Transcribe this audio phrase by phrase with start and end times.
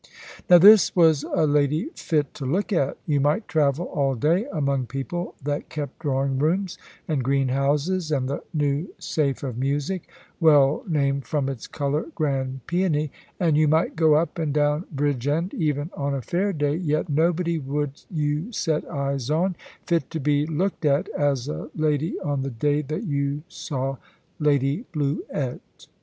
[0.49, 2.97] Now this was a lady fit to look at.
[3.05, 8.41] You might travel all day among people that kept drawing rooms, and greenhouses, and the
[8.51, 10.09] new safe of music,
[10.39, 15.53] well named from its colour "grand paeony," and you might go up and down Bridgend,
[15.53, 19.55] even on a fair day, yet nobody would you set eyes on
[19.85, 23.97] fit to be looked at as a lady on the day that you saw
[24.39, 25.59] Lady Bluett.